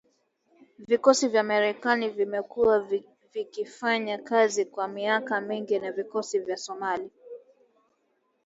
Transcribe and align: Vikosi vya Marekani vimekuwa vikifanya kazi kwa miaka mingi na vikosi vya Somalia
Vikosi 0.79 1.27
vya 1.27 1.43
Marekani 1.43 2.09
vimekuwa 2.09 2.87
vikifanya 3.33 4.17
kazi 4.17 4.65
kwa 4.65 4.87
miaka 4.87 5.41
mingi 5.41 5.79
na 5.79 5.91
vikosi 5.91 6.39
vya 6.39 6.57
Somalia 6.57 7.09